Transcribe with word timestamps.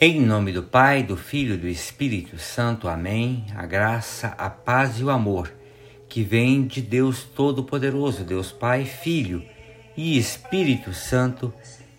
Em 0.00 0.20
nome 0.20 0.52
do 0.52 0.62
Pai, 0.62 1.02
do 1.02 1.16
Filho 1.16 1.54
e 1.54 1.58
do 1.58 1.66
Espírito 1.66 2.38
Santo. 2.38 2.86
Amém. 2.86 3.44
A 3.56 3.66
graça, 3.66 4.28
a 4.38 4.48
paz 4.48 5.00
e 5.00 5.02
o 5.02 5.10
amor 5.10 5.52
que 6.08 6.22
vem 6.22 6.64
de 6.64 6.80
Deus 6.80 7.24
Todo-Poderoso, 7.24 8.22
Deus 8.22 8.52
Pai, 8.52 8.84
Filho 8.84 9.44
e 9.96 10.16
Espírito 10.16 10.94
Santo, 10.94 11.52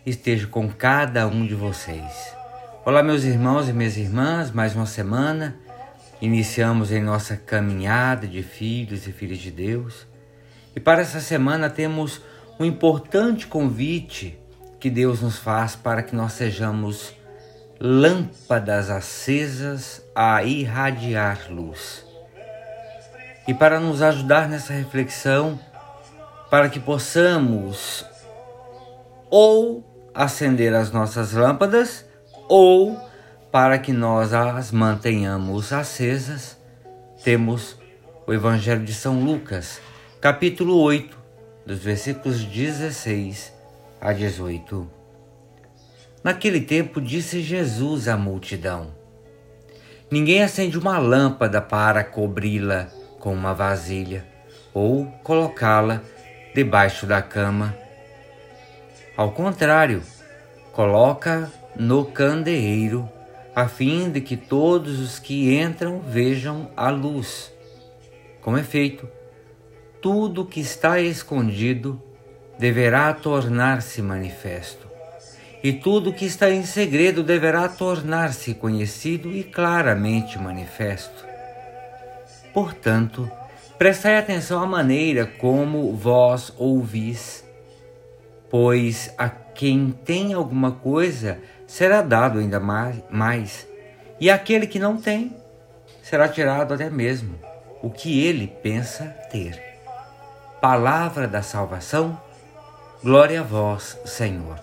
esteja 0.06 0.48
com 0.48 0.70
cada 0.70 1.28
um 1.28 1.46
de 1.46 1.54
vocês. 1.54 2.34
Olá, 2.86 3.04
meus 3.04 3.26
irmãos 3.26 3.68
e 3.68 3.74
minhas 3.74 3.98
irmãs, 3.98 4.50
mais 4.50 4.74
uma 4.74 4.86
semana. 4.86 5.60
Iniciamos 6.22 6.94
em 6.94 7.04
nossa 7.04 7.36
caminhada 7.36 8.26
de 8.26 8.42
filhos 8.42 9.08
e 9.08 9.12
filhas 9.12 9.40
de 9.40 9.52
Deus. 9.52 10.08
E 10.74 10.80
para 10.80 11.02
essa 11.02 11.20
semana 11.20 11.70
temos 11.70 12.22
um 12.58 12.64
importante 12.64 13.46
convite 13.46 14.40
que 14.80 14.90
Deus 14.90 15.22
nos 15.22 15.38
faz 15.38 15.76
para 15.76 16.02
que 16.02 16.16
nós 16.16 16.32
sejamos 16.32 17.19
lâmpadas 17.80 18.90
acesas 18.90 20.04
a 20.14 20.44
irradiar 20.44 21.48
luz. 21.50 22.06
E 23.48 23.54
para 23.54 23.80
nos 23.80 24.02
ajudar 24.02 24.50
nessa 24.50 24.74
reflexão, 24.74 25.58
para 26.50 26.68
que 26.68 26.80
possamos 26.80 28.06
ou 29.30 29.84
acender 30.14 30.74
as 30.74 30.92
nossas 30.92 31.32
lâmpadas 31.32 32.06
ou 32.50 33.00
para 33.52 33.80
que 33.80 33.94
nós 33.94 34.34
as 34.34 34.72
mantenhamos 34.72 35.72
acesas, 35.72 36.58
temos 37.24 37.78
o 38.28 38.34
Evangelho 38.34 38.84
de 38.84 38.94
São 38.94 39.24
Lucas, 39.24 39.80
capítulo 40.20 40.78
8, 40.82 41.18
dos 41.66 41.80
versículos 41.80 42.44
16 42.44 43.54
a 44.02 44.14
18. 44.14 44.99
Naquele 46.22 46.60
tempo 46.60 47.00
disse 47.00 47.42
Jesus 47.42 48.10
à 48.10 48.18
multidão: 48.18 48.94
Ninguém 50.12 50.44
acende 50.44 50.78
uma 50.78 50.98
lâmpada 50.98 51.62
para 51.62 52.04
cobri-la 52.04 52.88
com 53.20 53.34
uma 53.34 53.54
vasilha 53.54 54.26
ou 54.74 55.06
colocá-la 55.24 56.02
debaixo 56.54 57.06
da 57.06 57.22
cama. 57.22 57.76
Ao 59.16 59.32
contrário, 59.32 60.04
coloca 60.74 61.50
no 61.76 62.04
candeeiro, 62.06 63.08
a 63.56 63.68
fim 63.68 64.10
de 64.10 64.20
que 64.20 64.36
todos 64.36 65.00
os 65.00 65.20
que 65.20 65.58
entram 65.58 66.02
vejam 66.02 66.70
a 66.76 66.90
luz. 66.90 67.52
Com 68.42 68.58
efeito, 68.58 69.08
tudo 70.02 70.46
que 70.46 70.60
está 70.60 71.00
escondido 71.00 72.02
deverá 72.58 73.14
tornar-se 73.14 74.02
manifesto 74.02 74.89
e 75.64 75.74
tudo 75.74 76.14
que 76.14 76.26
está 76.26 76.50
em 76.50 76.64
segredo 76.64 77.24
deverá 77.24 77.68
tornar-se 77.68 78.54
conhecido 78.54 79.32
e 79.32 79.44
claramente 79.44 80.40
manifesto. 80.40 81.26
Portanto, 82.54 83.30
prestai 83.78 84.18
atenção 84.18 84.62
à 84.62 84.66
maneira 84.66 85.26
como 85.26 85.94
vós 85.96 86.54
ouvis, 86.58 87.44
pois 88.50 89.14
a 89.18 89.30
quem 89.30 89.92
tem 89.92 90.34
alguma 90.34 90.72
coisa 90.72 91.40
será 91.68 92.02
dado 92.02 92.40
ainda 92.40 92.60
mais, 92.60 93.68
e 94.20 94.30
aquele 94.30 94.66
que 94.66 94.80
não 94.80 94.98
tem 94.98 95.36
será 96.02 96.28
tirado 96.28 96.74
até 96.74 96.90
mesmo 96.90 97.38
o 97.82 97.90
que 97.90 98.26
ele 98.26 98.48
pensa 98.48 99.06
ter. 99.32 99.62
Palavra 100.60 101.28
da 101.28 101.42
salvação, 101.42 102.20
glória 103.04 103.42
a 103.42 103.44
vós, 103.44 103.98
Senhor. 104.06 104.60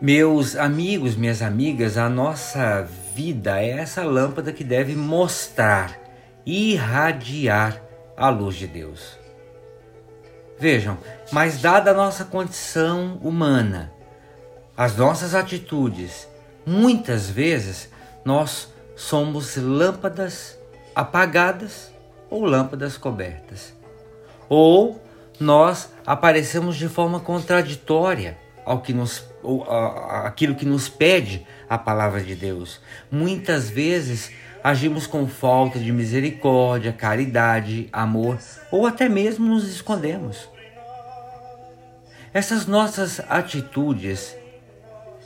Meus 0.00 0.54
amigos, 0.54 1.16
minhas 1.16 1.42
amigas, 1.42 1.98
a 1.98 2.08
nossa 2.08 2.82
vida 3.14 3.60
é 3.60 3.70
essa 3.70 4.04
lâmpada 4.04 4.52
que 4.52 4.62
deve 4.62 4.94
mostrar, 4.94 5.98
irradiar 6.46 7.82
a 8.16 8.28
luz 8.28 8.54
de 8.54 8.68
Deus. 8.68 9.18
Vejam, 10.56 10.96
mas 11.32 11.60
dada 11.60 11.90
a 11.90 11.94
nossa 11.94 12.24
condição 12.24 13.18
humana, 13.22 13.92
as 14.76 14.96
nossas 14.96 15.34
atitudes, 15.34 16.28
muitas 16.64 17.28
vezes 17.28 17.90
nós 18.24 18.72
somos 18.94 19.56
lâmpadas 19.56 20.56
apagadas 20.94 21.92
ou 22.30 22.44
lâmpadas 22.44 22.96
cobertas. 22.96 23.74
Ou 24.48 25.02
nós 25.40 25.90
aparecemos 26.06 26.76
de 26.76 26.88
forma 26.88 27.18
contraditória 27.18 28.38
ao 28.64 28.80
que 28.80 28.92
nos, 28.92 29.24
aquilo 30.24 30.54
que 30.54 30.64
nos 30.64 30.88
pede 30.88 31.46
a 31.68 31.78
palavra 31.78 32.20
de 32.20 32.34
Deus. 32.34 32.80
Muitas 33.10 33.70
vezes 33.70 34.30
agimos 34.62 35.06
com 35.06 35.26
falta 35.26 35.78
de 35.78 35.92
misericórdia, 35.92 36.92
caridade, 36.92 37.88
amor 37.92 38.38
ou 38.70 38.86
até 38.86 39.08
mesmo 39.08 39.46
nos 39.46 39.68
escondemos. 39.68 40.48
Essas 42.32 42.66
nossas 42.66 43.20
atitudes 43.28 44.36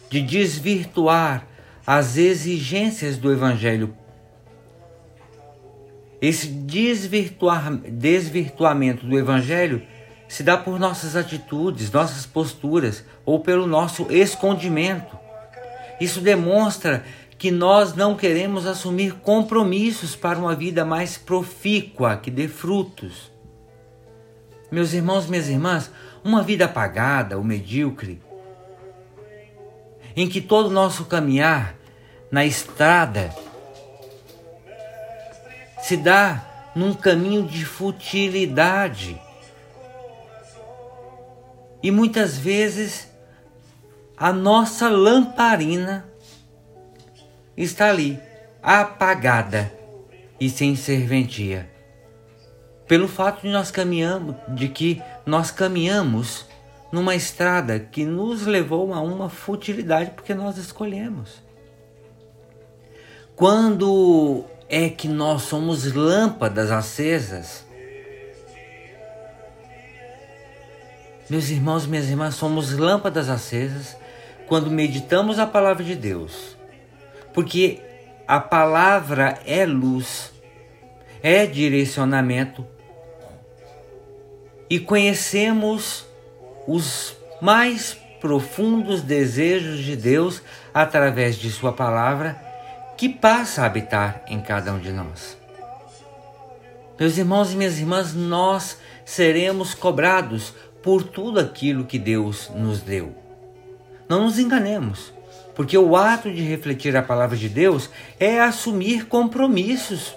de 0.08 0.20
desvirtuar 0.20 1.46
as 1.86 2.16
exigências 2.16 3.16
do 3.16 3.32
Evangelho, 3.32 3.96
esse 6.20 6.46
desvirtuar, 6.46 7.74
desvirtuamento 7.74 9.04
do 9.04 9.18
Evangelho 9.18 9.82
se 10.32 10.42
dá 10.42 10.56
por 10.56 10.80
nossas 10.80 11.14
atitudes, 11.14 11.92
nossas 11.92 12.24
posturas 12.24 13.04
ou 13.22 13.40
pelo 13.40 13.66
nosso 13.66 14.06
escondimento. 14.10 15.14
Isso 16.00 16.22
demonstra 16.22 17.04
que 17.36 17.50
nós 17.50 17.94
não 17.94 18.16
queremos 18.16 18.66
assumir 18.66 19.12
compromissos 19.16 20.16
para 20.16 20.38
uma 20.38 20.54
vida 20.54 20.86
mais 20.86 21.18
profícua, 21.18 22.16
que 22.16 22.30
dê 22.30 22.48
frutos. 22.48 23.30
Meus 24.70 24.94
irmãos, 24.94 25.26
minhas 25.26 25.50
irmãs, 25.50 25.90
uma 26.24 26.42
vida 26.42 26.64
apagada 26.64 27.36
ou 27.36 27.44
medíocre, 27.44 28.18
em 30.16 30.26
que 30.26 30.40
todo 30.40 30.68
o 30.68 30.72
nosso 30.72 31.04
caminhar 31.04 31.74
na 32.30 32.42
estrada 32.42 33.34
se 35.82 35.94
dá 35.94 36.70
num 36.74 36.94
caminho 36.94 37.42
de 37.46 37.66
futilidade 37.66 39.20
e 41.82 41.90
muitas 41.90 42.38
vezes 42.38 43.08
a 44.16 44.32
nossa 44.32 44.88
lamparina 44.88 46.06
está 47.56 47.88
ali, 47.88 48.20
apagada 48.62 49.72
e 50.38 50.48
sem 50.48 50.76
serventia. 50.76 51.68
Pelo 52.86 53.08
fato 53.08 53.42
de 53.42 53.48
nós 53.48 53.70
caminhamos, 53.70 54.36
de 54.48 54.68
que 54.68 55.02
nós 55.26 55.50
caminhamos 55.50 56.46
numa 56.92 57.14
estrada 57.14 57.80
que 57.80 58.04
nos 58.04 58.46
levou 58.46 58.92
a 58.92 59.00
uma 59.00 59.28
futilidade 59.30 60.10
porque 60.10 60.34
nós 60.34 60.58
escolhemos. 60.58 61.42
Quando 63.34 64.44
é 64.68 64.88
que 64.88 65.08
nós 65.08 65.42
somos 65.42 65.92
lâmpadas 65.92 66.70
acesas 66.70 67.64
Meus 71.30 71.50
irmãos, 71.50 71.86
minhas 71.86 72.08
irmãs, 72.08 72.34
somos 72.34 72.76
lâmpadas 72.76 73.28
acesas 73.28 73.96
quando 74.46 74.70
meditamos 74.70 75.38
a 75.38 75.46
palavra 75.46 75.84
de 75.84 75.94
Deus. 75.94 76.56
Porque 77.32 77.80
a 78.26 78.40
palavra 78.40 79.38
é 79.46 79.64
luz, 79.64 80.32
é 81.22 81.46
direcionamento. 81.46 82.66
E 84.68 84.78
conhecemos 84.78 86.06
os 86.66 87.16
mais 87.40 87.96
profundos 88.20 89.02
desejos 89.02 89.80
de 89.80 89.96
Deus 89.96 90.42
através 90.72 91.36
de 91.36 91.50
Sua 91.50 91.72
palavra, 91.72 92.40
que 92.96 93.08
passa 93.08 93.62
a 93.62 93.66
habitar 93.66 94.22
em 94.28 94.40
cada 94.40 94.72
um 94.72 94.78
de 94.78 94.92
nós. 94.92 95.36
Meus 96.98 97.18
irmãos 97.18 97.52
e 97.52 97.56
minhas 97.56 97.78
irmãs, 97.78 98.14
nós 98.14 98.78
seremos 99.04 99.74
cobrados 99.74 100.54
por 100.82 101.04
tudo 101.04 101.38
aquilo 101.38 101.84
que 101.84 101.98
Deus 101.98 102.50
nos 102.54 102.80
deu. 102.80 103.14
Não 104.08 104.24
nos 104.24 104.38
enganemos, 104.38 105.12
porque 105.54 105.76
o 105.78 105.96
ato 105.96 106.30
de 106.30 106.42
refletir 106.42 106.96
a 106.96 107.02
palavra 107.02 107.36
de 107.36 107.48
Deus 107.48 107.88
é 108.18 108.40
assumir 108.40 109.06
compromissos 109.06 110.14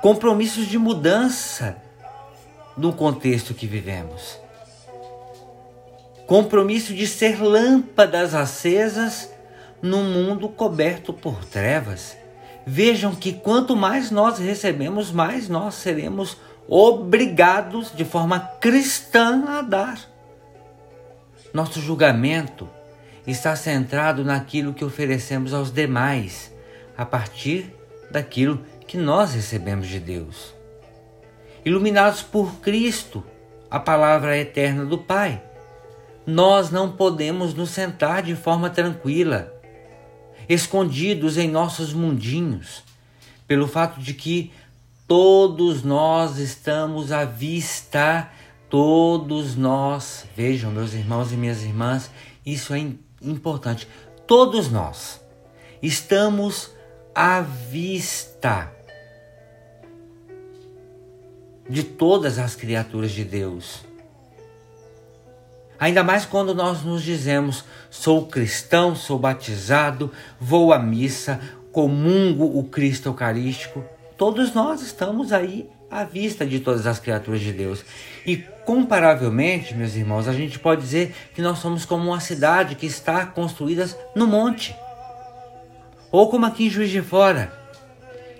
compromissos 0.00 0.66
de 0.66 0.76
mudança 0.76 1.78
no 2.76 2.92
contexto 2.92 3.54
que 3.54 3.66
vivemos. 3.66 4.38
Compromisso 6.26 6.92
de 6.92 7.06
ser 7.06 7.42
lâmpadas 7.42 8.34
acesas 8.34 9.30
num 9.80 10.02
mundo 10.04 10.46
coberto 10.48 11.10
por 11.10 11.44
trevas. 11.46 12.18
Vejam 12.66 13.14
que 13.14 13.32
quanto 13.32 13.74
mais 13.74 14.10
nós 14.10 14.38
recebemos, 14.38 15.10
mais 15.10 15.48
nós 15.48 15.74
seremos 15.74 16.36
obrigados 16.68 17.92
de 17.94 18.04
forma 18.04 18.40
cristã 18.60 19.44
a 19.46 19.62
dar. 19.62 19.98
Nosso 21.52 21.80
julgamento 21.80 22.68
está 23.26 23.54
centrado 23.56 24.24
naquilo 24.24 24.74
que 24.74 24.84
oferecemos 24.84 25.54
aos 25.54 25.70
demais, 25.70 26.52
a 26.96 27.04
partir 27.04 27.74
daquilo 28.10 28.64
que 28.86 28.96
nós 28.96 29.34
recebemos 29.34 29.86
de 29.88 29.98
Deus. 29.98 30.54
Iluminados 31.64 32.22
por 32.22 32.56
Cristo, 32.56 33.24
a 33.70 33.80
palavra 33.80 34.36
eterna 34.36 34.84
do 34.84 34.98
Pai, 34.98 35.42
nós 36.26 36.70
não 36.70 36.92
podemos 36.92 37.54
nos 37.54 37.70
sentar 37.70 38.22
de 38.22 38.34
forma 38.34 38.70
tranquila, 38.70 39.52
escondidos 40.48 41.36
em 41.38 41.48
nossos 41.48 41.92
mundinhos, 41.92 42.82
pelo 43.46 43.66
fato 43.66 44.00
de 44.00 44.14
que 44.14 44.52
todos 45.06 45.82
nós 45.82 46.38
estamos 46.38 47.12
à 47.12 47.24
vista, 47.24 48.30
todos 48.70 49.56
nós, 49.56 50.26
vejam, 50.36 50.70
meus 50.70 50.94
irmãos 50.94 51.32
e 51.32 51.36
minhas 51.36 51.62
irmãs, 51.62 52.10
isso 52.44 52.74
é 52.74 52.78
importante, 53.22 53.88
todos 54.26 54.70
nós 54.70 55.20
estamos 55.82 56.70
à 57.14 57.40
vista 57.40 58.72
de 61.68 61.82
todas 61.82 62.38
as 62.38 62.54
criaturas 62.54 63.12
de 63.12 63.24
Deus. 63.24 63.84
Ainda 65.78 66.02
mais 66.02 66.24
quando 66.24 66.54
nós 66.54 66.82
nos 66.82 67.02
dizemos: 67.02 67.64
sou 67.90 68.26
cristão, 68.26 68.94
sou 68.94 69.18
batizado, 69.18 70.10
vou 70.40 70.72
à 70.72 70.78
missa, 70.78 71.40
comungo 71.72 72.58
o 72.58 72.64
Cristo 72.64 73.08
Eucarístico. 73.08 73.84
Todos 74.16 74.54
nós 74.54 74.80
estamos 74.80 75.32
aí 75.32 75.68
à 75.90 76.04
vista 76.04 76.46
de 76.46 76.60
todas 76.60 76.86
as 76.86 77.00
criaturas 77.00 77.40
de 77.40 77.52
Deus. 77.52 77.84
E 78.24 78.36
comparavelmente, 78.64 79.74
meus 79.74 79.96
irmãos, 79.96 80.28
a 80.28 80.32
gente 80.32 80.58
pode 80.58 80.82
dizer 80.82 81.14
que 81.34 81.42
nós 81.42 81.58
somos 81.58 81.84
como 81.84 82.10
uma 82.10 82.20
cidade 82.20 82.76
que 82.76 82.86
está 82.86 83.26
construída 83.26 83.88
no 84.14 84.26
monte. 84.26 84.74
Ou 86.12 86.28
como 86.28 86.46
aqui 86.46 86.66
em 86.66 86.70
Juiz 86.70 86.90
de 86.90 87.02
Fora, 87.02 87.52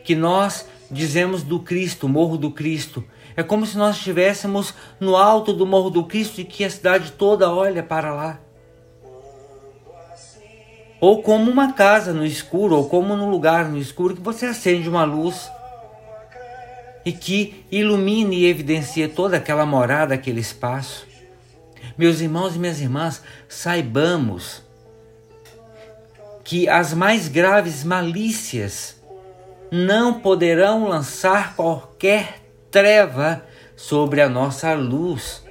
que 0.05 0.15
nós 0.15 0.67
dizemos 0.89 1.43
do 1.43 1.59
Cristo, 1.59 2.09
Morro 2.09 2.39
do 2.39 2.53
Cristo, 2.53 3.03
é 3.37 3.43
como 3.43 3.67
se 3.67 3.77
nós 3.77 3.97
estivéssemos 3.97 4.73
no 5.01 5.17
alto 5.17 5.53
do 5.53 5.67
Morro 5.67 5.91
do 5.91 6.05
Cristo 6.05 6.41
e 6.41 6.45
que 6.45 6.65
a 6.65 6.71
cidade 6.71 7.11
toda 7.13 7.53
olha 7.53 7.83
para 7.83 8.15
lá. 8.15 8.39
Ou 11.01 11.21
como 11.21 11.51
uma 11.51 11.73
casa 11.73 12.13
no 12.13 12.25
escuro, 12.25 12.77
ou 12.77 12.89
como 12.89 13.17
num 13.17 13.29
lugar 13.29 13.69
no 13.69 13.77
escuro 13.77 14.15
que 14.15 14.23
você 14.23 14.47
acende 14.47 14.89
uma 14.89 15.05
luz 15.05 15.51
e 17.05 17.13
que 17.13 17.65
ilumine 17.71 18.37
e 18.37 18.47
evidencia 18.47 19.09
toda 19.09 19.37
aquela 19.37 19.67
morada, 19.67 20.15
aquele 20.15 20.41
espaço. 20.41 21.07
Meus 21.97 22.21
irmãos 22.21 22.57
e 22.57 22.59
minhas 22.59 22.81
irmãs, 22.81 23.23
saibamos 23.49 24.63
que 26.43 26.69
as 26.69 26.93
mais 26.93 27.29
graves 27.29 27.85
malícias 27.85 29.01
não 29.71 30.21
poderão 30.21 30.89
lançar 30.89 31.55
qualquer 31.55 32.41
treva 32.71 33.45
sobre 33.77 34.21
a 34.21 34.29
nossa 34.29 34.73
luz. 34.75 35.43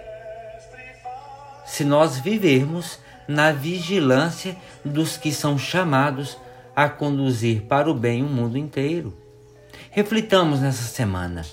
Se 1.66 1.84
nós 1.84 2.20
vivermos 2.20 3.00
na 3.28 3.52
vigilância 3.52 4.56
dos 4.84 5.18
que 5.18 5.32
são 5.32 5.58
chamados 5.58 6.38
a 6.76 6.90
conduzir 6.90 7.64
para 7.64 7.90
o 7.90 7.94
bem 7.94 8.24
o 8.24 8.28
mundo 8.28 8.58
inteiro. 8.58 9.23
Reflitamos 9.96 10.60
nessa 10.60 10.86
semana. 10.86 11.46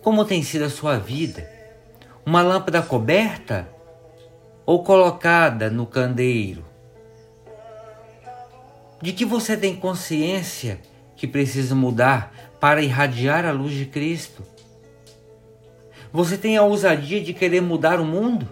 Como 0.00 0.24
tem 0.24 0.42
sido 0.42 0.64
a 0.64 0.70
sua 0.70 0.96
vida? 0.96 1.46
Uma 2.24 2.40
lâmpada 2.40 2.80
coberta 2.80 3.68
ou 4.64 4.82
colocada 4.82 5.68
no 5.68 5.84
candeeiro? 5.84 6.64
De 9.02 9.12
que 9.12 9.26
você 9.26 9.58
tem 9.58 9.76
consciência 9.76 10.80
que 11.14 11.26
precisa 11.26 11.74
mudar 11.74 12.32
para 12.58 12.80
irradiar 12.80 13.44
a 13.44 13.52
luz 13.52 13.74
de 13.74 13.84
Cristo? 13.84 14.42
Você 16.10 16.38
tem 16.38 16.56
a 16.56 16.62
ousadia 16.62 17.20
de 17.20 17.34
querer 17.34 17.60
mudar 17.60 18.00
o 18.00 18.06
mundo? 18.06 18.48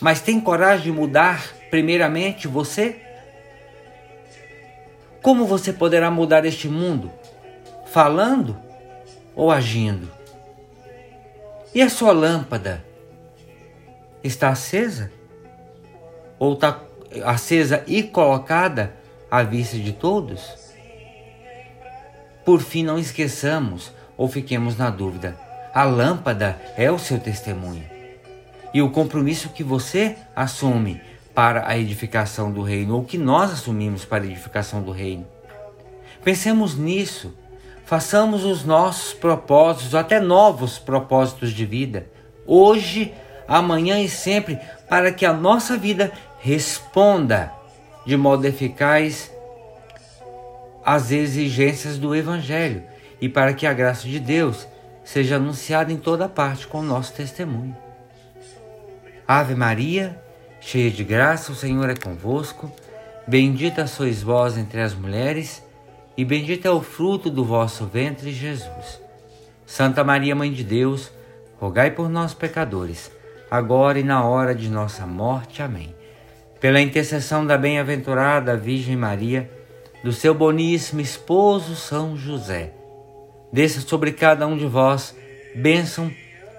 Mas 0.00 0.20
tem 0.20 0.40
coragem 0.40 0.86
de 0.86 0.98
mudar 0.98 1.54
primeiramente 1.70 2.48
você? 2.48 3.00
Como 5.22 5.46
você 5.46 5.72
poderá 5.72 6.10
mudar 6.10 6.44
este 6.44 6.66
mundo? 6.66 7.19
Falando 7.92 8.56
ou 9.34 9.50
agindo? 9.50 10.10
E 11.74 11.82
a 11.82 11.88
sua 11.88 12.12
lâmpada 12.12 12.84
está 14.22 14.48
acesa? 14.48 15.10
Ou 16.38 16.54
está 16.54 16.80
acesa 17.24 17.84
e 17.86 18.02
colocada 18.02 18.94
à 19.30 19.42
vista 19.42 19.78
de 19.78 19.92
todos? 19.92 20.72
Por 22.44 22.60
fim, 22.60 22.82
não 22.82 22.98
esqueçamos 22.98 23.92
ou 24.16 24.28
fiquemos 24.28 24.76
na 24.76 24.90
dúvida 24.90 25.50
a 25.72 25.84
lâmpada 25.84 26.60
é 26.76 26.90
o 26.90 26.98
seu 26.98 27.18
testemunho. 27.18 27.84
E 28.74 28.82
o 28.82 28.90
compromisso 28.90 29.50
que 29.50 29.62
você 29.62 30.16
assume 30.34 31.00
para 31.34 31.68
a 31.68 31.78
edificação 31.78 32.50
do 32.50 32.62
reino, 32.62 32.96
ou 32.96 33.04
que 33.04 33.16
nós 33.16 33.52
assumimos 33.52 34.04
para 34.04 34.24
a 34.24 34.26
edificação 34.26 34.82
do 34.82 34.90
reino. 34.90 35.26
Pensemos 36.24 36.76
nisso. 36.76 37.32
Façamos 37.90 38.44
os 38.44 38.64
nossos 38.64 39.12
propósitos, 39.12 39.96
até 39.96 40.20
novos 40.20 40.78
propósitos 40.78 41.50
de 41.50 41.66
vida, 41.66 42.06
hoje, 42.46 43.12
amanhã 43.48 43.98
e 43.98 44.08
sempre, 44.08 44.60
para 44.88 45.10
que 45.10 45.26
a 45.26 45.32
nossa 45.32 45.76
vida 45.76 46.12
responda 46.38 47.52
de 48.06 48.16
modo 48.16 48.44
eficaz 48.44 49.32
às 50.84 51.10
exigências 51.10 51.98
do 51.98 52.14
Evangelho 52.14 52.84
e 53.20 53.28
para 53.28 53.52
que 53.54 53.66
a 53.66 53.72
graça 53.72 54.06
de 54.06 54.20
Deus 54.20 54.68
seja 55.02 55.34
anunciado 55.34 55.90
em 55.90 55.96
toda 55.96 56.28
parte 56.28 56.68
com 56.68 56.78
o 56.78 56.84
nosso 56.84 57.12
testemunho. 57.12 57.76
Ave 59.26 59.56
Maria, 59.56 60.16
cheia 60.60 60.92
de 60.92 61.02
graça, 61.02 61.50
o 61.50 61.56
Senhor 61.56 61.90
é 61.90 61.96
convosco. 61.96 62.70
Bendita 63.26 63.88
sois 63.88 64.22
vós 64.22 64.56
entre 64.56 64.80
as 64.80 64.94
mulheres, 64.94 65.60
e 66.16 66.24
bendito 66.24 66.66
é 66.66 66.70
o 66.70 66.80
fruto 66.80 67.30
do 67.30 67.44
vosso 67.44 67.86
ventre, 67.86 68.32
Jesus. 68.32 69.00
Santa 69.66 70.02
Maria, 70.02 70.34
Mãe 70.34 70.52
de 70.52 70.64
Deus, 70.64 71.10
rogai 71.58 71.90
por 71.90 72.08
nós, 72.08 72.34
pecadores, 72.34 73.10
agora 73.50 73.98
e 73.98 74.02
na 74.02 74.24
hora 74.24 74.54
de 74.54 74.68
nossa 74.68 75.06
morte. 75.06 75.62
Amém. 75.62 75.94
Pela 76.60 76.80
intercessão 76.80 77.46
da 77.46 77.56
bem-aventurada 77.56 78.56
Virgem 78.56 78.96
Maria, 78.96 79.50
do 80.04 80.12
seu 80.12 80.34
boníssimo 80.34 81.00
esposo 81.00 81.76
São 81.76 82.16
José, 82.16 82.72
Desça 83.52 83.80
sobre 83.80 84.12
cada 84.12 84.46
um 84.46 84.56
de 84.56 84.66
vós 84.66 85.14
bênção, 85.54 86.12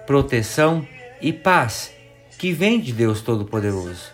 proteção 0.06 0.86
e 1.20 1.32
paz 1.32 1.92
que 2.38 2.52
vem 2.52 2.78
de 2.80 2.92
Deus 2.92 3.22
Todo-Poderoso. 3.22 4.10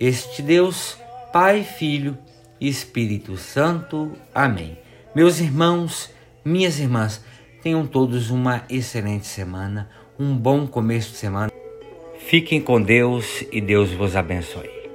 Este 0.00 0.42
Deus, 0.42 0.98
Pai, 1.32 1.62
Filho 1.62 2.18
Espírito 2.60 3.36
Santo. 3.36 4.12
Amém. 4.34 4.78
Meus 5.14 5.40
irmãos, 5.40 6.10
minhas 6.44 6.78
irmãs, 6.78 7.24
tenham 7.62 7.86
todos 7.86 8.30
uma 8.30 8.64
excelente 8.68 9.26
semana, 9.26 9.88
um 10.18 10.36
bom 10.36 10.66
começo 10.66 11.12
de 11.12 11.16
semana. 11.16 11.50
Fiquem 12.18 12.60
com 12.60 12.80
Deus 12.80 13.44
e 13.52 13.60
Deus 13.60 13.92
vos 13.92 14.16
abençoe. 14.16 14.76